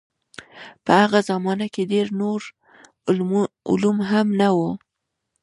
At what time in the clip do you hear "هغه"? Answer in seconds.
1.01-1.19